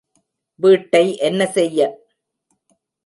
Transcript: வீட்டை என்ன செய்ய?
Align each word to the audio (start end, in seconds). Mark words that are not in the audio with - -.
வீட்டை 0.59 1.03
என்ன 1.19 1.41
செய்ய? 1.51 1.89